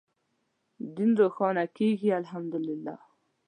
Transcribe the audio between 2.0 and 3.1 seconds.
الحمد لله.